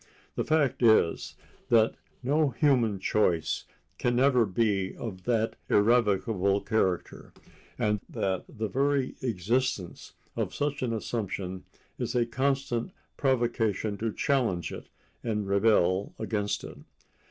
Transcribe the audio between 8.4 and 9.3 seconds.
the very